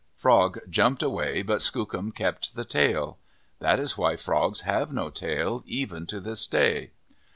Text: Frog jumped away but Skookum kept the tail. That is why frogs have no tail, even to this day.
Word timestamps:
Frog 0.15 0.57
jumped 0.67 1.03
away 1.03 1.43
but 1.43 1.61
Skookum 1.61 2.11
kept 2.11 2.55
the 2.55 2.65
tail. 2.65 3.19
That 3.59 3.79
is 3.79 3.99
why 3.99 4.15
frogs 4.15 4.61
have 4.61 4.91
no 4.91 5.11
tail, 5.11 5.61
even 5.67 6.07
to 6.07 6.19
this 6.19 6.47
day. 6.47 6.89